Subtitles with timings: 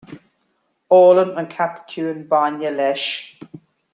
[0.99, 3.05] Ólann an cat ciúin bainne leis